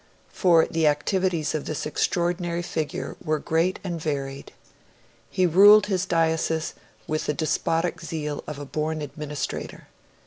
[0.33, 4.51] For the activities of this extraordinary figure were great and varied.
[5.29, 6.73] He ruled his diocese
[7.05, 9.89] with the despotic zeal of a born administrator.